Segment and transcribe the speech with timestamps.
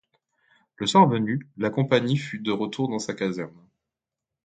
[0.77, 3.67] Le soir venu, la compagnie fut de retour dans sa caserne.